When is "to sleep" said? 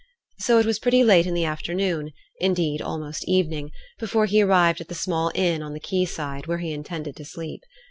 7.17-7.61